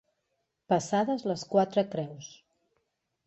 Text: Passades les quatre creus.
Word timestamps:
Passades 0.73 1.27
les 1.31 1.45
quatre 1.53 1.83
creus. 1.91 2.31